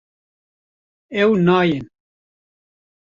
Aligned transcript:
Ew 1.21 1.31
nayên 1.45 1.83